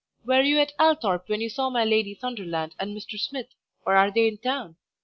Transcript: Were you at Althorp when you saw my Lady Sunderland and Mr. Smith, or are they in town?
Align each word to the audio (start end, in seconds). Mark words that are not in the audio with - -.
Were 0.25 0.41
you 0.41 0.57
at 0.59 0.71
Althorp 0.79 1.29
when 1.29 1.41
you 1.41 1.49
saw 1.51 1.69
my 1.69 1.85
Lady 1.85 2.15
Sunderland 2.15 2.73
and 2.79 2.97
Mr. 2.97 3.19
Smith, 3.19 3.49
or 3.85 3.95
are 3.95 4.09
they 4.09 4.27
in 4.27 4.39
town? 4.39 4.77